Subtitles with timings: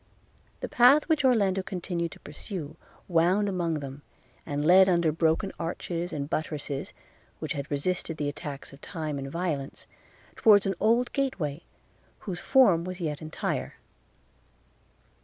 [0.61, 2.75] The path which Orlando continued to pursue,
[3.07, 4.01] wound among them,
[4.47, 6.91] and led under broken arches and buttresses,
[7.37, 9.85] which had resisted the attacks of time and of violence,
[10.35, 11.61] towards an old gateway,
[12.21, 13.75] whose form was yet entire.